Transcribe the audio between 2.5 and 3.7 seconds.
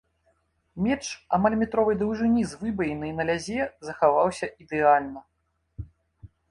з выбоінай на лязе